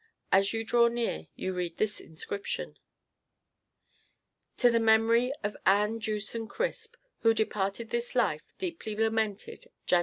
[0.31, 2.79] As you draw near, you read this inscription:
[4.57, 9.99] To the memory of ANN JEWSON CRISP Who departed this life Deeply lamented, Jan.